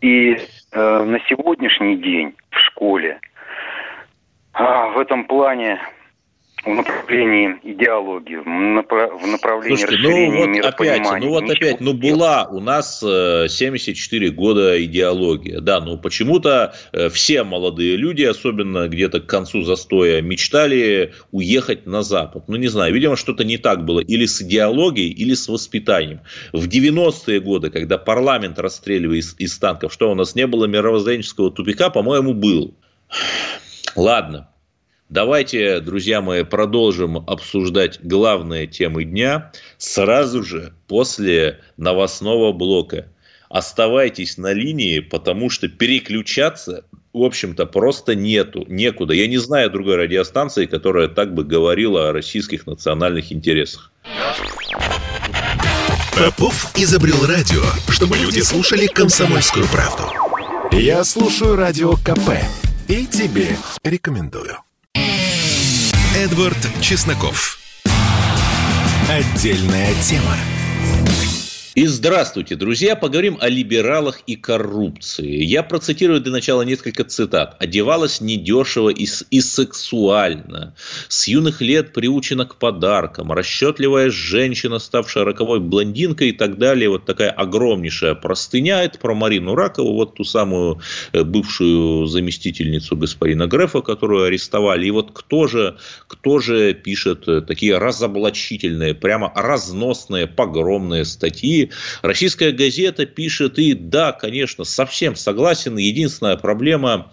[0.00, 0.36] И
[0.72, 3.20] э, на сегодняшний день в школе
[4.58, 5.80] а, в этом плане
[6.64, 12.60] в направлении идеологии, в, направлении Слушайте, ну вот опять, ну вот опять, ну была у
[12.60, 19.26] нас 74 э, года идеология, да, ну почему-то э, все молодые люди, особенно где-то к
[19.26, 22.48] концу застоя, мечтали уехать на Запад.
[22.48, 26.20] Ну не знаю, видимо, что-то не так было или с идеологией, или с воспитанием.
[26.52, 31.52] В 90-е годы, когда парламент расстреливали из, из танков, что у нас не было мировоззренческого
[31.52, 32.74] тупика, по-моему, был.
[33.98, 34.48] Ладно,
[35.08, 43.08] давайте, друзья мои, продолжим обсуждать главные темы дня сразу же после новостного блока.
[43.48, 49.14] Оставайтесь на линии, потому что переключаться, в общем-то, просто нету, некуда.
[49.14, 53.90] Я не знаю другой радиостанции, которая так бы говорила о российских национальных интересах.
[56.16, 60.04] Попов изобрел радио, чтобы люди слушали комсомольскую правду.
[60.70, 62.30] Я слушаю радио КП
[62.88, 64.58] и тебе рекомендую.
[66.16, 67.58] Эдвард Чесноков.
[69.08, 70.36] Отдельная тема.
[71.74, 72.96] И здравствуйте, друзья.
[72.96, 75.44] Поговорим о либералах и коррупции.
[75.44, 77.56] Я процитирую для начала несколько цитат.
[77.58, 80.74] «Одевалась недешево и, и сексуально.
[81.08, 83.32] С юных лет приучена к подаркам.
[83.32, 86.88] Расчетливая женщина, ставшая роковой блондинкой и так далее.
[86.88, 88.82] Вот такая огромнейшая простыня.
[88.82, 90.80] Это про Марину Ракову, вот ту самую
[91.12, 94.86] э, бывшую заместительницу господина Грефа, которую арестовали.
[94.86, 95.76] И вот кто же,
[96.06, 101.67] кто же пишет э, такие разоблачительные, прямо разносные, погромные статьи
[102.02, 107.12] Российская газета пишет, и да, конечно, совсем согласен, единственная проблема,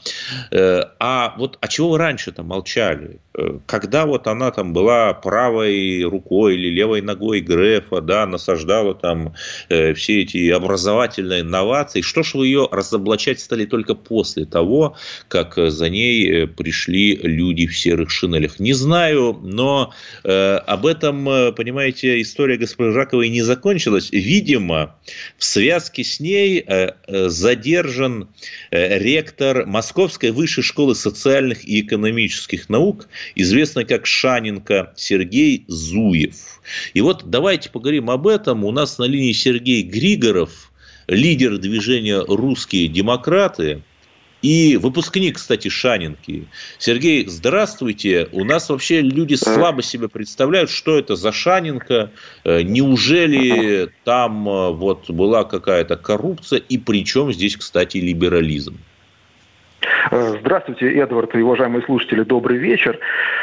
[0.52, 3.20] э, а вот а чего вы раньше-то молчали?
[3.65, 9.34] Когда вот она там была правой рукой или левой ногой Грефа, да, насаждала там
[9.69, 14.95] э, все эти образовательные инновации, что ж вы ее разоблачать стали только после того,
[15.28, 18.60] как за ней э, пришли люди в серых шинелях?
[18.60, 19.93] Не знаю, но
[20.24, 24.12] э, об этом, э, понимаете, история госпожи Жаковой не закончилась.
[24.12, 24.95] Видимо,
[25.38, 28.30] в связке с ней э, задержан
[28.71, 36.62] э, ректор Московской высшей школы социальных и экономических наук– известный как Шаненко Сергей Зуев.
[36.94, 38.64] И вот давайте поговорим об этом.
[38.64, 40.72] У нас на линии Сергей Григоров,
[41.08, 43.82] лидер движения «Русские демократы»,
[44.46, 46.48] и выпускник, кстати, Шанинки.
[46.78, 48.30] Сергей, здравствуйте.
[48.32, 52.12] У нас вообще люди слабо себе представляют, что это за Шанинка.
[52.44, 56.60] Э, неужели там э, вот была какая-то коррупция?
[56.60, 58.78] И при чем здесь, кстати, либерализм?
[60.12, 63.00] Э, здравствуйте, Эдвард и уважаемые слушатели, добрый вечер.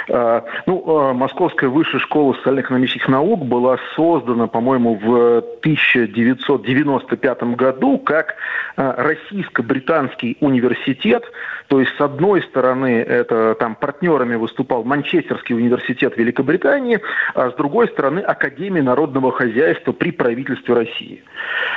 [0.09, 8.37] Э, ну, э, Московская высшая школа социально-экономических наук была создана, по-моему, в 1995 году как
[8.77, 11.25] российско-британский университет.
[11.73, 17.01] То есть, с одной стороны, это там партнерами выступал Манчестерский университет Великобритании,
[17.35, 21.25] а с другой стороны, Академия народного хозяйства при правительстве России.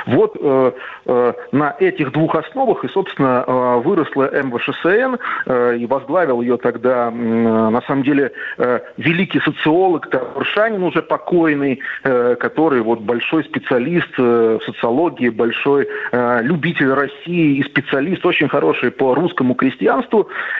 [0.06, 0.72] Вот э,
[1.06, 7.08] э, на этих двух основах и, собственно, э, выросла МВШСН, э, и возглавил ее тогда,
[7.08, 10.10] э, на самом деле, э, великий социолог
[10.52, 17.56] Шанин, уже покойный, э, который вот большой специалист э, в социологии, большой э, любитель России
[17.56, 19.85] и специалист, очень хороший по русскому крестьянству.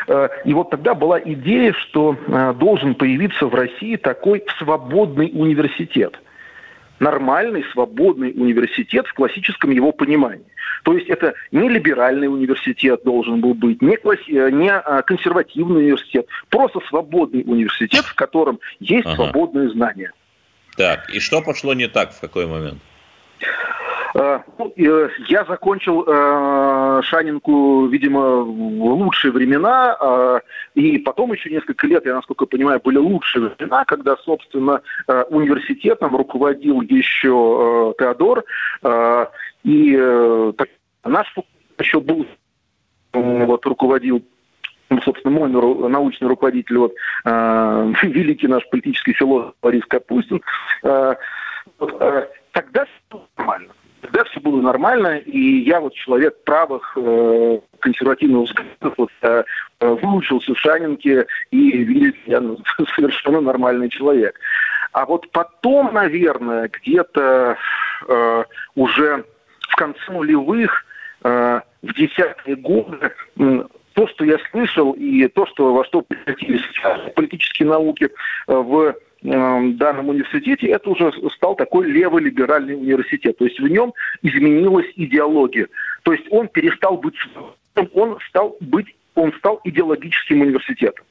[0.08, 6.20] Э, и вот тогда была идея, что э, должен появиться в России такой свободный университет
[7.00, 10.46] нормальный, свободный университет в классическом его понимании.
[10.84, 14.18] То есть это не либеральный университет должен был быть, не, класс...
[14.28, 19.16] Э, не а, консервативный университет, просто свободный университет, в котором есть ага.
[19.16, 20.12] свободные знания.
[20.76, 22.78] Так, и что пошло не так в какой момент?
[24.18, 30.40] Э, ну, э, я закончил э, Шанинку, видимо, в лучшие времена,
[30.74, 34.80] и потом еще несколько лет, я насколько понимаю, были лучшие времена, когда, собственно,
[35.28, 38.44] университетом руководил еще Теодор,
[39.64, 40.52] и
[41.04, 41.34] наш
[41.78, 42.26] еще был,
[43.12, 44.22] вот, руководил
[44.88, 50.40] ну, собственно, мой научный руководитель, вот, э, великий наш политический философ Борис Капустин,
[50.84, 51.14] э,
[51.78, 57.60] вот, э, тогда все нормально тогда все было нормально, и я вот человек правых, э,
[57.80, 59.44] консервативных взглядов, вот, э,
[59.80, 62.40] выучился в Шанинке, и, видите, я
[62.94, 64.38] совершенно нормальный человек.
[64.92, 67.56] А вот потом, наверное, где-то
[68.08, 69.24] э, уже
[69.60, 70.84] в конце нулевых,
[71.22, 73.12] э, в десятые годы,
[73.96, 76.62] то, что я слышал, и то, что, во что превратились
[77.14, 78.94] политические науки э, в
[79.26, 83.38] данном университете, это уже стал такой леволиберальный университет.
[83.38, 85.68] То есть в нем изменилась идеология.
[86.02, 87.16] То есть он перестал быть
[87.92, 91.04] он стал быть, он стал идеологическим университетом.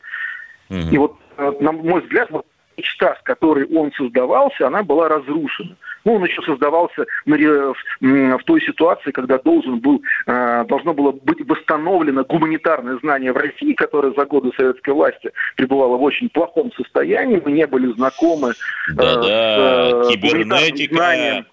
[0.70, 0.92] Mm-hmm.
[0.92, 2.46] И вот, э, на мой взгляд, вот
[2.78, 5.76] мечта, с которой он создавался, она была разрушена.
[6.06, 12.24] Ну, он еще создавался в той ситуации, когда должен был, э, должно было быть восстановлено
[12.24, 17.42] гуманитарное знание в России, которое за годы советской власти пребывало в очень плохом состоянии.
[17.44, 18.54] Мы не были знакомы
[18.94, 21.46] Да-да, э, с кибернетика.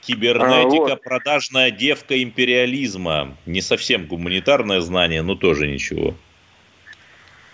[0.00, 1.02] Кибернетика, а, вот.
[1.02, 3.36] продажная девка империализма.
[3.46, 6.14] Не совсем гуманитарное знание, но тоже ничего.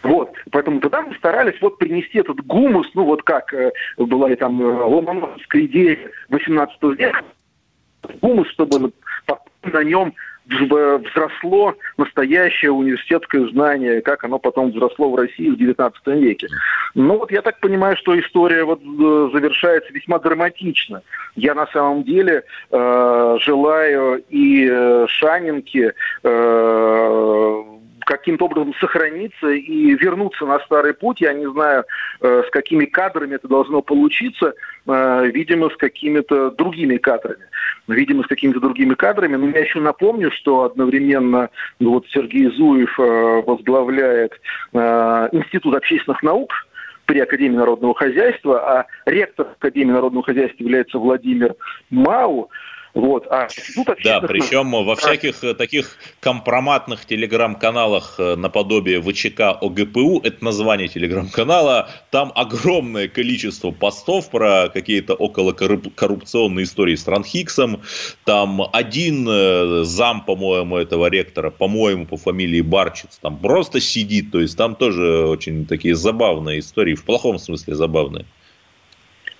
[0.02, 4.36] Вот, поэтому тогда мы старались вот принести этот гумус, ну вот как э, была и
[4.36, 5.98] там э, идея
[6.30, 7.22] 18 века,
[8.22, 8.92] гумус, чтобы
[9.62, 10.14] на нем
[10.46, 16.48] взросло настоящее университетское знание, как оно потом взросло в России в XIX веке.
[16.94, 21.02] Ну вот я так понимаю, что история вот э, завершается весьма драматично.
[21.36, 27.62] Я на самом деле э, желаю и э, Шанинке э,
[28.10, 31.20] каким-то образом сохраниться и вернуться на старый путь.
[31.20, 31.84] Я не знаю,
[32.20, 34.52] э, с какими кадрами это должно получиться.
[34.88, 37.44] Э, видимо, с какими-то другими кадрами.
[37.86, 39.36] Видимо, с какими-то другими кадрами.
[39.36, 44.32] Но я еще напомню, что одновременно ну, вот Сергей Зуев э, возглавляет
[44.72, 46.52] Институт общественных наук
[47.06, 51.54] при Академии народного хозяйства, а ректор Академии народного хозяйства является Владимир
[51.90, 52.50] Мау.
[52.94, 53.26] Вот.
[53.30, 60.44] А институт да, причем во всяких э, таких компроматных телеграм-каналах э, наподобие ВЧК ОГПУ, это
[60.44, 67.82] название телеграм-канала, там огромное количество постов про какие-то околокоррупционные истории с Ранхиксом,
[68.24, 74.40] там один э, зам, по-моему, этого ректора, по-моему, по фамилии Барчиц, там просто сидит, то
[74.40, 78.26] есть там тоже очень такие забавные истории, в плохом смысле забавные.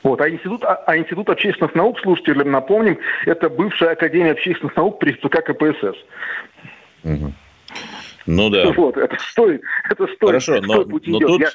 [0.02, 0.20] Вот.
[0.20, 5.12] А, институт, а, а институт общественных наук, слушателям напомним, это бывшая Академия общественных наук при
[5.12, 5.96] ЦК КПСС.
[7.04, 7.32] Угу.
[8.26, 8.70] Ну да.
[8.72, 10.20] Вот, это стоит, это стоит.
[10.20, 11.50] Хорошо, но, но тут, Я...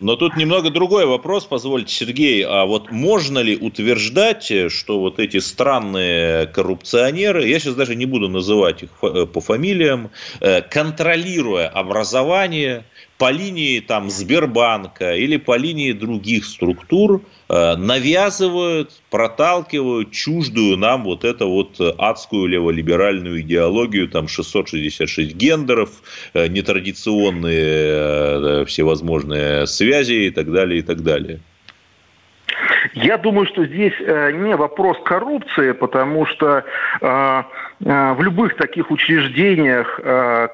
[0.00, 2.44] но тут немного другой вопрос, позвольте, Сергей.
[2.44, 8.28] А вот можно ли утверждать, что вот эти странные коррупционеры, я сейчас даже не буду
[8.28, 10.10] называть их по фамилиям,
[10.40, 12.84] э, контролируя образование,
[13.18, 21.24] по линии там Сбербанка или по линии других структур э, навязывают, проталкивают чуждую нам вот
[21.24, 26.02] эту вот адскую леволиберальную идеологию, там 666 гендеров,
[26.34, 31.40] э, нетрадиционные э, всевозможные связи и так далее, и так далее.
[32.94, 36.64] Я думаю, что здесь э, не вопрос коррупции, потому что
[37.00, 37.42] э,
[37.84, 40.00] э, в любых таких учреждениях,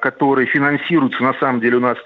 [0.01, 1.97] которые финансируются, на самом деле у нас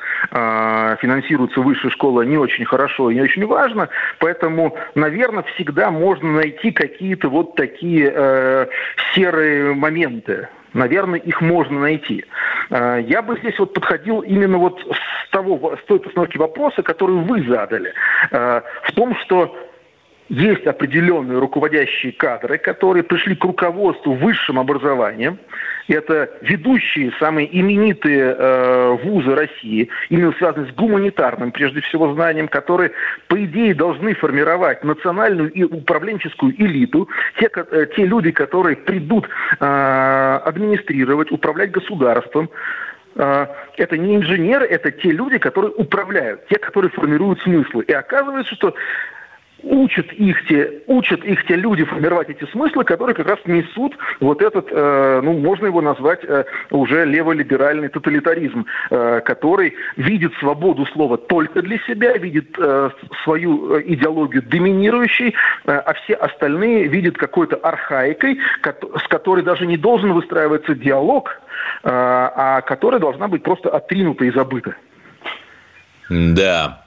[1.00, 6.72] финансируется высшая школа не очень хорошо и не очень важно, поэтому, наверное, всегда можно найти
[6.72, 8.68] какие-то вот такие
[9.14, 10.48] серые моменты.
[10.74, 12.26] Наверное, их можно найти.
[12.70, 17.44] Я бы здесь вот подходил именно вот с того, с той постановки вопроса, которую вы
[17.44, 17.94] задали,
[18.32, 19.56] в том, что
[20.30, 25.38] есть определенные руководящие кадры, которые пришли к руководству высшим образованием.
[25.88, 32.92] Это ведущие, самые именитые э, вузы России, именно связанные с гуманитарным, прежде всего, знанием, которые,
[33.28, 37.08] по идее, должны формировать национальную и управленческую элиту.
[37.40, 42.50] Те, э, те люди, которые придут э, администрировать, управлять государством,
[43.16, 47.84] э, это не инженеры, это те люди, которые управляют, те, которые формируют смыслы.
[47.84, 48.74] И оказывается, что
[49.64, 54.42] учат их те, учат их те люди формировать эти смыслы, которые как раз несут вот
[54.42, 61.18] этот, э, ну, можно его назвать э, уже леволиберальный тоталитаризм, э, который видит свободу слова
[61.18, 62.90] только для себя, видит э,
[63.24, 65.30] свою э, идеологию доминирующей,
[65.66, 71.30] э, а все остальные видят какой-то архаикой, с которой даже не должен выстраиваться диалог,
[71.84, 74.76] э, а которая должна быть просто отринута и забыта.
[76.10, 76.85] Да,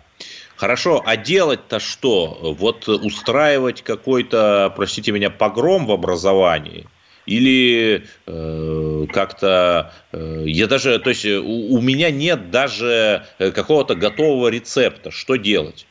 [0.58, 2.36] Хорошо, а делать-то что?
[2.58, 6.84] Вот устраивать какой-то, простите меня, погром в образовании?
[7.26, 14.48] Или э, как-то э, я даже, то есть у, у меня нет даже какого-то готового
[14.48, 15.86] рецепта, что делать?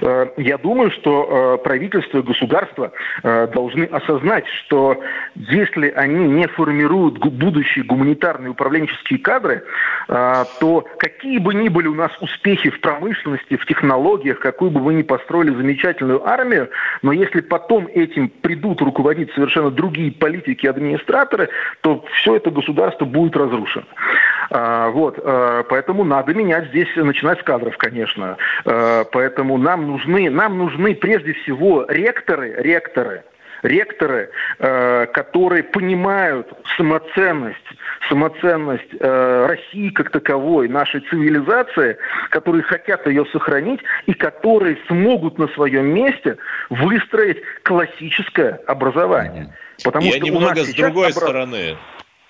[0.00, 5.00] Э, я думаю, что э, правительство и государство э, должны осознать, что
[5.34, 9.64] если они не формируют будущие гуманитарные управленческие кадры,
[10.08, 14.94] то какие бы ни были у нас успехи в промышленности, в технологиях, какую бы вы
[14.94, 16.68] ни построили замечательную армию,
[17.02, 21.48] но если потом этим придут руководить совершенно другие политики и администраторы,
[21.80, 23.86] то все это государство будет разрушено.
[24.50, 25.22] Вот,
[25.68, 28.36] поэтому надо менять здесь, начинать с кадров, конечно.
[28.64, 33.24] Поэтому нам нужны, нам нужны прежде всего ректоры, ректоры,
[33.62, 37.56] ректоры, э, которые понимают самоценность,
[38.08, 41.96] самоценность э, России как таковой, нашей цивилизации,
[42.30, 46.36] которые хотят ее сохранить и которые смогут на своем месте
[46.70, 49.54] выстроить классическое образование.
[49.82, 51.16] Потому Я что немного с другой образ...
[51.16, 51.76] стороны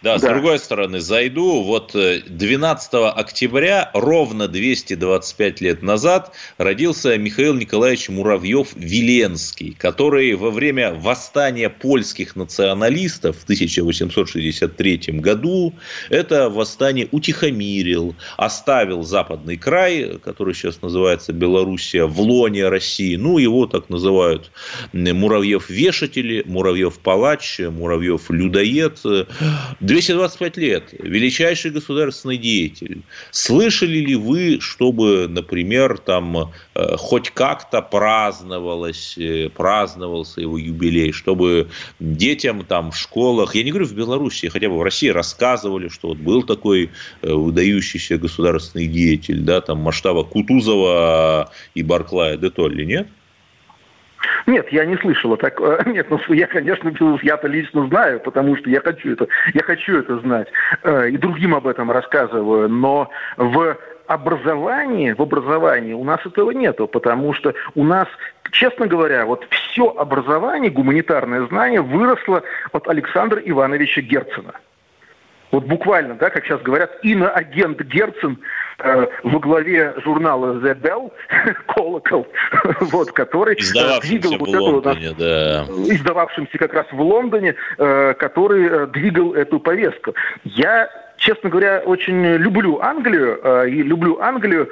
[0.02, 1.62] да, да, с другой стороны, зайду.
[1.62, 10.94] Вот 12 э, октября, ровно 225 лет назад, родился Михаил Николаевич Муравьев-Виленский, который во время
[10.94, 15.74] восстания польских националистов в 1863 году
[16.08, 23.16] это восстание утихомирил, оставил западный край, который сейчас называется Белоруссия, в лоне России.
[23.16, 24.50] Ну, его так называют
[24.94, 28.98] Муравьев-вешатели, Муравьев-палач, Муравьев-людоед
[29.90, 33.03] 225 лет, величайший государственный деятель.
[33.33, 41.70] Слышали ли вы, чтобы, например, там э, хоть как-то праздновалось, э, праздновался его юбилей, чтобы
[41.98, 46.11] детям там в школах, я не говорю в Беларуси, хотя бы в России рассказывали, что
[46.11, 46.90] вот был такой
[47.22, 53.09] э, выдающийся государственный деятель, да, там масштаба Кутузова и Барклая де Толли, нет?
[54.46, 55.61] Нет, я не слышала так.
[55.61, 59.98] Э, нет, ну я, конечно, я-то лично знаю, потому что я хочу это, я хочу
[59.98, 60.48] это знать.
[60.83, 62.68] Э, и другим об этом рассказываю.
[62.68, 68.09] Но в образовании, в образовании у нас этого нету, потому что у нас,
[68.50, 74.54] честно говоря, вот все образование, гуманитарное знание выросло от Александра Ивановича Герцена.
[75.50, 78.38] Вот буквально, да, как сейчас говорят, иноагент Герцен
[78.78, 81.12] э, во главе журнала The Bell,
[81.66, 82.26] колокол,
[82.80, 85.64] вот, который э, двигал вот Лондоне, эту, да.
[85.92, 90.14] издававшимся как раз в Лондоне, э, который э, двигал эту повестку.
[90.44, 90.88] Я
[91.20, 94.68] честно говоря, очень люблю Англию э, и люблю Англию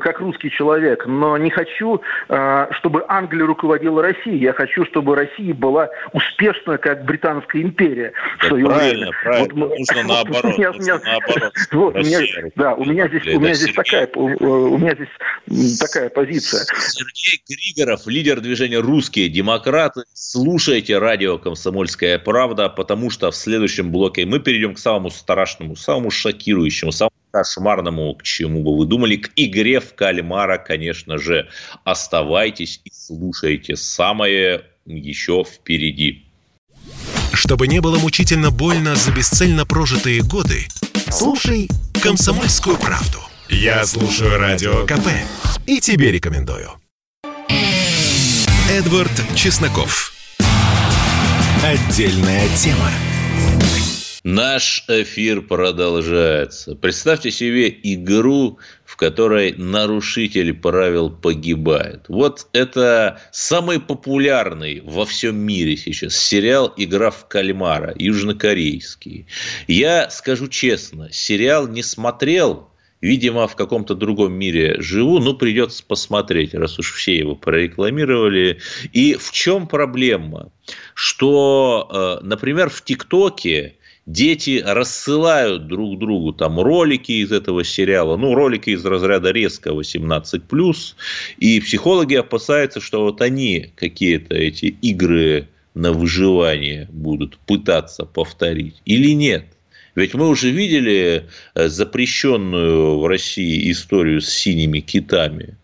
[0.00, 4.38] как русский человек, но не хочу, э, чтобы Англия руководила Россией.
[4.38, 8.12] Я хочу, чтобы Россия была успешна, как Британская империя.
[8.40, 9.66] Да, правильно, правильно.
[9.66, 10.44] Вот, нужно наоборот.
[10.44, 11.52] У меня, нужно наоборот.
[11.72, 12.20] Вот, у меня,
[12.56, 16.64] да, у меня здесь, у меня здесь такая, у меня здесь такая позиция.
[16.78, 20.02] Сергей Григоров, лидер движения «Русские демократы».
[20.14, 26.10] Слушайте радио «Комсомольская правда», потому что в следующем блоке мы перейдем к самому страшному самому
[26.10, 31.48] шокирующему, самому кошмарному, к чему бы вы думали, к игре в кальмара, конечно же.
[31.84, 33.76] Оставайтесь и слушайте.
[33.76, 36.24] Самое еще впереди.
[37.32, 40.66] Чтобы не было мучительно больно за бесцельно прожитые годы,
[41.10, 41.68] слушай
[42.02, 43.18] «Комсомольскую правду».
[43.48, 45.08] Я слушаю Радио КП
[45.66, 46.70] и тебе рекомендую.
[48.70, 50.12] Эдвард Чесноков.
[51.64, 52.90] Отдельная тема.
[54.22, 56.74] Наш эфир продолжается.
[56.74, 62.04] Представьте себе игру, в которой нарушитель правил погибает.
[62.08, 69.26] Вот это самый популярный во всем мире сейчас сериал «Игра в кальмара», южнокорейский.
[69.66, 72.66] Я скажу честно, сериал не смотрел,
[73.00, 78.60] Видимо, в каком-то другом мире живу, но придется посмотреть, раз уж все его прорекламировали.
[78.92, 80.52] И в чем проблема?
[80.92, 83.76] Что, э, например, в ТикТоке
[84.12, 90.94] дети рассылают друг другу там ролики из этого сериала, ну, ролики из разряда резко 18+,
[91.38, 99.12] и психологи опасаются, что вот они какие-то эти игры на выживание будут пытаться повторить или
[99.12, 99.44] нет.
[99.94, 105.56] Ведь мы уже видели э, запрещенную в России историю с синими китами.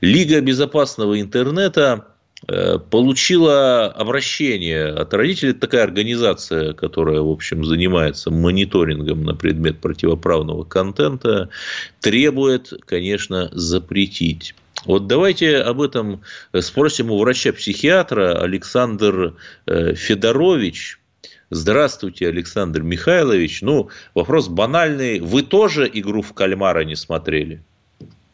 [0.00, 2.07] Лига безопасного интернета
[2.46, 5.50] получила обращение от родителей.
[5.50, 11.48] Это такая организация, которая, в общем, занимается мониторингом на предмет противоправного контента,
[12.00, 14.54] требует, конечно, запретить.
[14.84, 16.22] Вот давайте об этом
[16.60, 19.34] спросим у врача-психиатра Александр
[19.66, 21.00] э, Федорович.
[21.50, 23.62] Здравствуйте, Александр Михайлович.
[23.62, 25.18] Ну, вопрос банальный.
[25.18, 27.62] Вы тоже игру в кальмара не смотрели?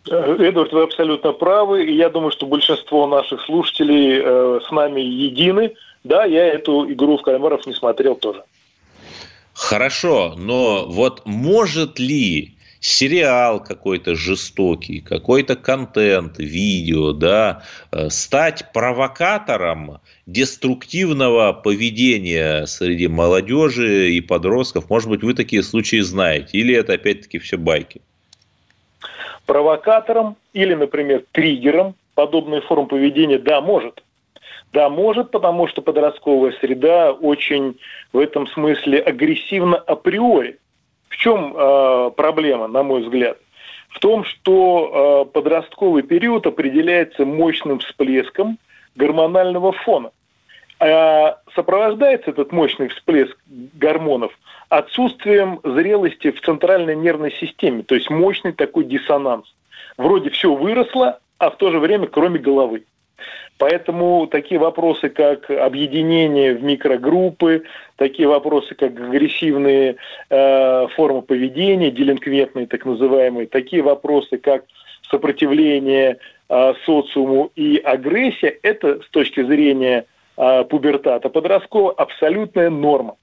[0.07, 1.87] Эдвард, вы абсолютно правы.
[1.87, 5.75] И я думаю, что большинство наших слушателей э, с нами едины.
[6.05, 8.45] Да, я эту игру в кальмаров не смотрел тоже.
[9.55, 20.01] Хорошо, но вот может ли сериал какой-то жестокий, какой-то контент, видео, да, э, стать провокатором
[20.27, 24.91] деструктивного поведения среди молодежи и подростков?
[24.91, 26.59] Может быть, вы такие случаи знаете?
[26.59, 28.03] Или это опять-таки все байки?
[29.47, 34.03] Провокатором или, например, триггером подобной формы поведения, да, может.
[34.73, 37.79] Да, может, потому что подростковая среда очень
[38.13, 40.59] в этом смысле агрессивна априори.
[41.09, 43.39] В чем э, проблема, на мой взгляд?
[43.89, 48.59] В том, что э, подростковый период определяется мощным всплеском
[48.97, 50.11] гормонального фона.
[50.81, 54.37] А сопровождается этот мощный всплеск гормонов
[54.69, 59.55] отсутствием зрелости в центральной нервной системе, то есть мощный такой диссонанс.
[59.97, 62.85] Вроде все выросло, а в то же время кроме головы.
[63.59, 67.63] Поэтому такие вопросы, как объединение в микрогруппы,
[67.97, 69.97] такие вопросы, как агрессивные
[70.29, 74.65] э, формы поведения, делинквентные так называемые, такие вопросы, как
[75.09, 80.07] сопротивление э, социуму и агрессия, это с точки зрения
[80.37, 83.15] э, пубертата подросткового абсолютная норма.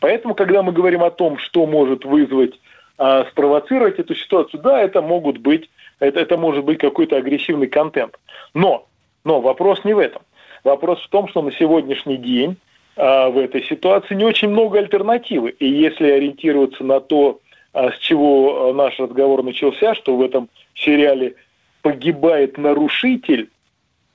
[0.00, 2.58] Поэтому, когда мы говорим о том, что может вызвать,
[2.98, 5.68] э, спровоцировать эту ситуацию, да, это могут быть,
[5.98, 8.18] это, это может быть какой-то агрессивный контент.
[8.54, 8.86] Но,
[9.24, 10.22] но вопрос не в этом.
[10.64, 12.56] Вопрос в том, что на сегодняшний день
[12.96, 15.50] э, в этой ситуации не очень много альтернативы.
[15.50, 17.40] И если ориентироваться на то,
[17.74, 21.34] э, с чего наш разговор начался, что в этом сериале
[21.82, 23.48] погибает нарушитель,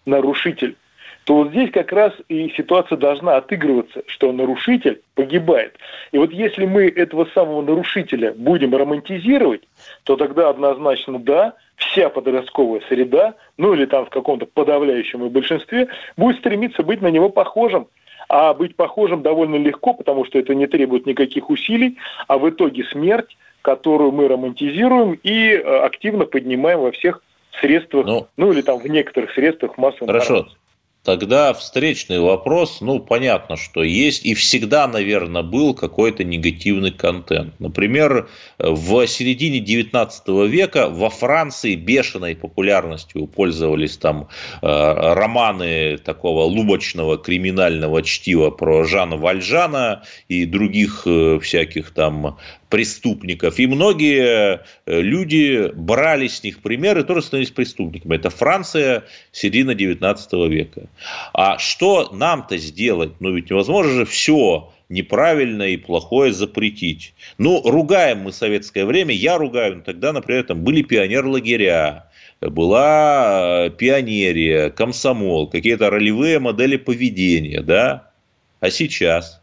[0.06, 0.76] нарушитель,
[1.24, 5.76] то вот здесь как раз и ситуация должна отыгрываться, что нарушитель погибает.
[6.12, 9.62] И вот если мы этого самого нарушителя будем романтизировать,
[10.04, 16.38] то тогда однозначно да, вся подростковая среда, ну или там в каком-то подавляющем большинстве, будет
[16.40, 17.88] стремиться быть на него похожим.
[18.30, 21.98] а быть похожим довольно легко, потому что это не требует никаких усилий,
[22.28, 27.22] а в итоге смерть, которую мы романтизируем и э, активно поднимаем во всех
[27.62, 30.34] средствах, ну, ну или там в некоторых средствах массовой Хорошо.
[30.34, 30.62] информации.
[31.04, 37.60] Тогда встречный вопрос, ну, понятно, что есть и всегда, наверное, был какой-то негативный контент.
[37.60, 44.30] Например, в середине 19 века во Франции бешеной популярностью пользовались там
[44.62, 52.38] э, романы такого лубочного криминального чтива про Жана Вальжана и других э, всяких там
[52.74, 53.60] преступников.
[53.60, 58.16] И многие э, люди брали с них примеры и тоже становились преступниками.
[58.16, 60.88] Это Франция, середина 19 века.
[61.36, 63.12] А что нам-то сделать?
[63.20, 67.14] Ну, ведь невозможно же все неправильное и плохое запретить.
[67.38, 72.10] Ну, ругаем мы советское время, я ругаю, но тогда, например, там были пионер-лагеря,
[72.42, 78.10] была э, пионерия, комсомол, какие-то ролевые модели поведения, да?
[78.62, 79.42] А сейчас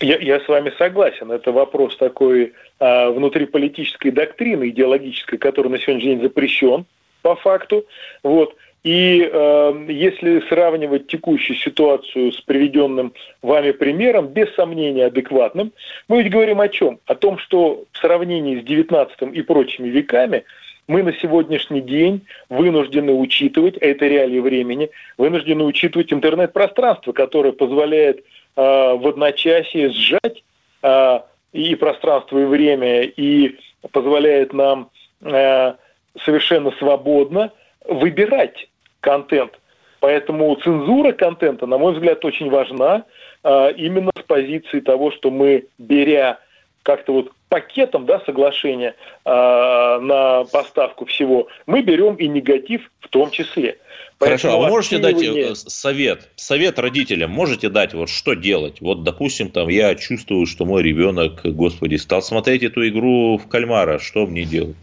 [0.00, 1.30] я, я с вами согласен.
[1.30, 6.84] Это вопрос такой а, внутриполитической доктрины идеологической, который на сегодняшний день запрещен
[7.22, 7.84] по факту.
[8.22, 8.54] Вот.
[8.84, 15.72] И э, если сравнивать текущую ситуацию с приведенным вами примером, без сомнения адекватным,
[16.06, 16.98] мы ведь говорим о чем?
[17.06, 20.44] О том, что в сравнении с 19 и прочими веками
[20.86, 28.22] мы на сегодняшний день вынуждены учитывать, а это реалии времени, вынуждены учитывать интернет-пространство, которое позволяет
[28.62, 30.44] в одночасье сжать
[30.82, 31.20] э,
[31.52, 33.58] и пространство, и время, и
[33.92, 34.90] позволяет нам
[35.22, 35.74] э,
[36.24, 37.52] совершенно свободно
[37.86, 38.68] выбирать
[39.00, 39.52] контент.
[40.00, 43.04] Поэтому цензура контента, на мой взгляд, очень важна
[43.42, 46.38] именно с позиции того, что мы, беря
[46.82, 53.78] как-то вот пакетом да, соглашения на поставку всего, мы берем и негатив в том числе.
[54.18, 58.80] Хорошо, а можете дать э, совет, совет родителям, можете дать, вот что делать?
[58.80, 64.00] Вот, допустим, там я чувствую, что мой ребенок, господи, стал смотреть эту игру в кальмара,
[64.00, 64.76] что мне делать?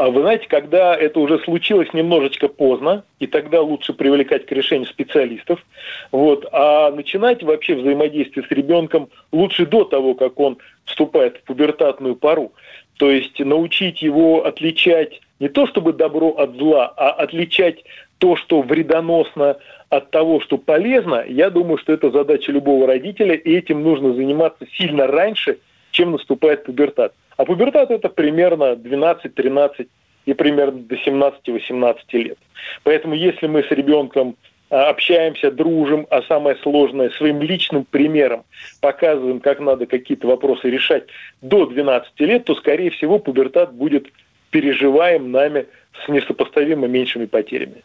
[0.00, 4.86] А вы знаете, когда это уже случилось немножечко поздно, и тогда лучше привлекать к решению
[4.86, 5.62] специалистов,
[6.10, 12.16] вот, а начинать вообще взаимодействие с ребенком лучше до того, как он вступает в пубертатную
[12.16, 12.52] пару.
[12.96, 17.84] То есть научить его отличать не то чтобы добро от зла, а отличать
[18.16, 19.58] то, что вредоносно
[19.90, 24.64] от того, что полезно, я думаю, что это задача любого родителя, и этим нужно заниматься
[24.78, 25.58] сильно раньше,
[25.90, 27.12] чем наступает пубертат.
[27.40, 29.88] А пубертат это примерно 12-13
[30.26, 32.38] и примерно до 17-18 лет.
[32.82, 34.36] Поэтому если мы с ребенком
[34.68, 38.44] а, общаемся, дружим, а самое сложное, своим личным примером
[38.82, 41.04] показываем, как надо какие-то вопросы решать
[41.40, 44.08] до 12 лет, то, скорее всего, пубертат будет
[44.50, 45.64] переживаем нами
[46.04, 47.84] с несопоставимо меньшими потерями.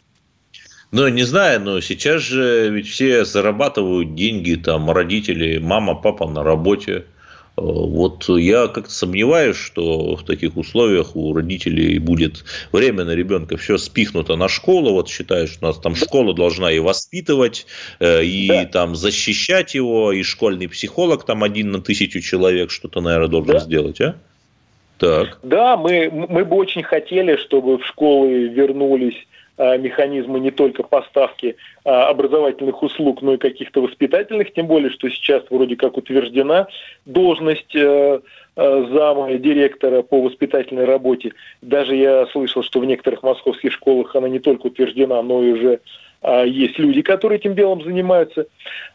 [0.92, 6.44] Ну, не знаю, но сейчас же ведь все зарабатывают деньги, там, родители, мама, папа на
[6.44, 7.06] работе.
[7.56, 13.78] Вот я как-то сомневаюсь, что в таких условиях у родителей будет время на ребенка все
[13.78, 14.92] спихнуто на школу.
[14.92, 17.66] Вот считаю, что у нас там школа должна и воспитывать,
[17.98, 18.64] э, и да.
[18.66, 23.60] там защищать его, и школьный психолог там один на тысячу человек что-то, наверное, должен да.
[23.60, 24.16] сделать, а?
[24.98, 25.38] Так.
[25.42, 29.26] Да, мы, мы бы очень хотели, чтобы в школы вернулись
[29.58, 35.44] механизмы не только поставки а, образовательных услуг, но и каких-то воспитательных, тем более, что сейчас
[35.50, 36.68] вроде как утверждена
[37.06, 38.20] должность э,
[38.56, 41.32] э, зама директора по воспитательной работе.
[41.62, 45.80] Даже я слышал, что в некоторых московских школах она не только утверждена, но и уже
[46.22, 48.46] есть люди, которые этим делом занимаются.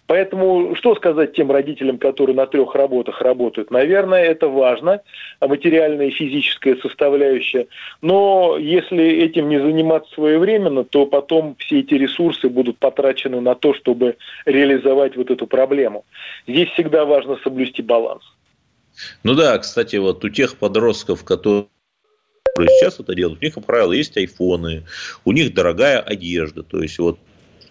[0.07, 3.71] Поэтому что сказать тем родителям, которые на трех работах работают?
[3.71, 5.01] Наверное, это важно,
[5.39, 7.67] материальная и физическая составляющая.
[8.01, 13.73] Но если этим не заниматься своевременно, то потом все эти ресурсы будут потрачены на то,
[13.73, 16.03] чтобы реализовать вот эту проблему.
[16.47, 18.23] Здесь всегда важно соблюсти баланс.
[19.23, 21.67] Ну да, кстати, вот у тех подростков, которые
[22.61, 24.83] которые сейчас это делают, у них, как правило, есть айфоны,
[25.25, 27.19] у них дорогая одежда, то есть вот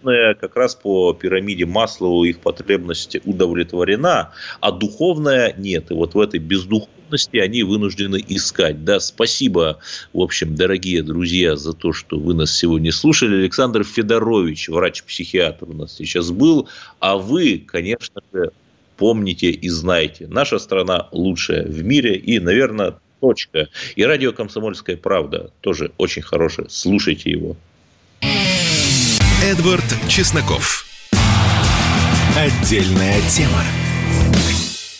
[0.03, 5.91] как раз по пирамиде Маслова их потребность удовлетворена, а духовная нет.
[5.91, 8.83] И вот в этой бездуховности они вынуждены искать.
[8.83, 9.77] Да, спасибо,
[10.11, 13.41] в общем, дорогие друзья, за то, что вы нас сегодня слушали.
[13.41, 16.67] Александр Федорович, врач-психиатр у нас сейчас был,
[16.99, 18.53] а вы, конечно же,
[18.97, 23.69] помните и знаете, наша страна лучшая в мире и, наверное, Точка.
[23.95, 26.67] И радио «Комсомольская правда» тоже очень хорошее.
[26.69, 27.55] Слушайте его.
[29.43, 30.85] Эдвард Чесноков.
[32.35, 33.63] Отдельная тема.